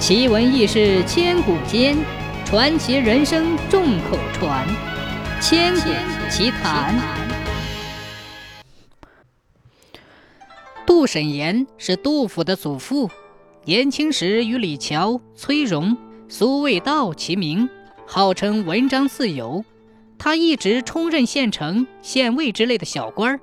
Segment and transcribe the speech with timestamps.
[0.00, 1.94] 奇闻异事千古间，
[2.46, 4.66] 传奇人生众口传。
[5.42, 5.90] 千古
[6.30, 6.98] 奇谈。
[10.86, 13.10] 杜审言是杜甫的祖父，
[13.66, 15.94] 年轻时与李峤、崔融、
[16.30, 17.68] 苏味道齐名，
[18.06, 19.62] 号称文章四友。
[20.16, 23.40] 他一直充任县丞、县尉之类的小官儿。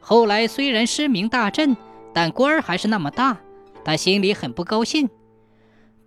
[0.00, 1.74] 后来虽然失名大振，
[2.12, 3.38] 但官儿还是那么大，
[3.82, 5.08] 他心里很不高兴。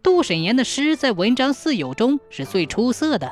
[0.07, 3.29] 杜审言的诗在文章四友中是最出色的，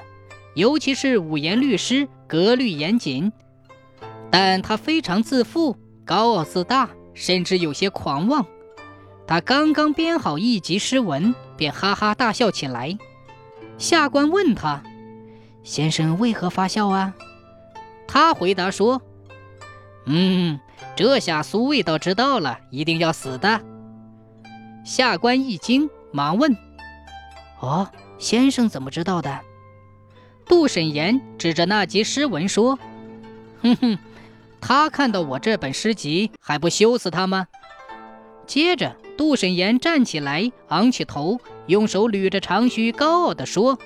[0.55, 3.31] 尤其是五言律诗，格律严谨。
[4.29, 8.45] 但他非常自负、高傲自大，甚至有些狂妄。
[9.25, 12.97] 他刚刚编好一集诗文，便哈哈大笑起来。
[13.77, 14.83] 下官问他
[15.63, 17.15] ：“先生为何发笑啊？”
[18.05, 19.01] 他回答说
[20.07, 20.59] ：“嗯，
[20.93, 23.61] 这下苏味道知道了，一定要死的。”
[24.83, 25.89] 下官一惊。
[26.15, 26.55] 忙问
[27.59, 29.41] ：“哦，先生怎么知道的？”
[30.47, 32.79] 杜审言指着那集诗文说
[33.61, 33.99] ：“哼哼，
[34.61, 37.47] 他看到我这本诗集，还不羞死他吗？”
[38.47, 43.77] 接着，杜审言站起来，昂起头，用手捋着长须，高傲地说：“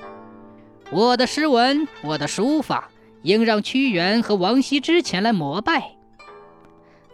[0.91, 2.91] 我的诗文，我的书法，
[3.23, 5.93] 应让屈原和王羲之前来膜拜。”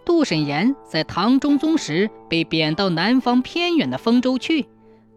[0.04, 4.68] 杜审言在唐中宗时被贬到南方偏远的丰州去。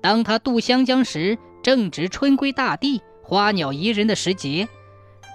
[0.00, 4.68] 当他渡湘江时，正值春归大地、花鸟宜人的时节，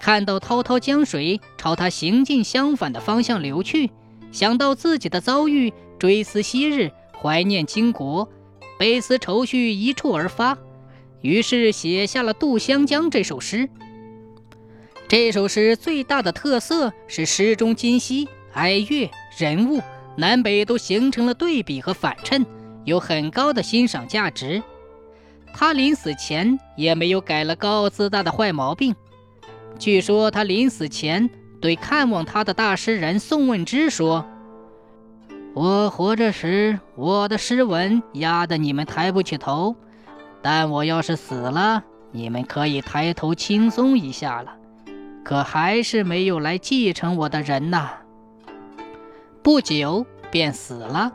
[0.01, 3.91] 看到滔滔江水朝他行进相反的方向流去，
[4.31, 6.91] 想到自己的遭遇，追思昔日，
[7.21, 8.27] 怀念经国，
[8.79, 10.57] 悲思愁绪一触而发，
[11.21, 13.69] 于是写下了《渡湘江》这首诗。
[15.07, 19.81] 这首诗最大的特色是诗中今昔、哀乐、人物
[20.15, 22.45] 南北都形成了对比和反衬。
[22.85, 24.61] 有很高的欣赏价值。
[25.53, 28.95] 他临死前也没有改了高傲自大的坏毛病。
[29.77, 31.29] 据说他临死前
[31.61, 34.25] 对看望他的大诗人宋问之说
[35.53, 39.75] ：“我活着时，我的诗文压得你们抬不起头；
[40.41, 44.55] 但我要是死了，你们可以抬头轻松一下了。
[45.23, 47.91] 可还是没有来继承我的人呐。”
[49.43, 51.11] 不久便死了。